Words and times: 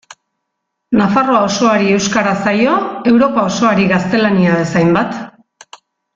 Nafarroa 1.01 1.41
osoari 1.49 1.91
euskara 1.97 2.31
zaio 2.47 2.73
Europa 3.13 3.45
osoari 3.51 3.87
gaztelania 3.93 4.57
bezainbat. 4.63 5.23